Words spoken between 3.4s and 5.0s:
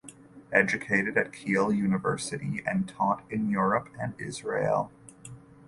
Europe and Israel.